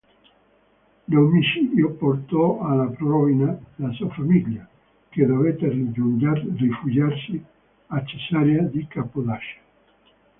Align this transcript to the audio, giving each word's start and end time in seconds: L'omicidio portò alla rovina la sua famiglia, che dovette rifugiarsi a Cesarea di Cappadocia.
L'omicidio 1.13 1.91
portò 1.91 2.59
alla 2.61 2.91
rovina 2.97 3.55
la 3.75 3.91
sua 3.91 4.09
famiglia, 4.09 4.67
che 5.09 5.27
dovette 5.27 5.69
rifugiarsi 5.69 7.43
a 7.85 8.03
Cesarea 8.03 8.63
di 8.63 8.87
Cappadocia. 8.87 9.59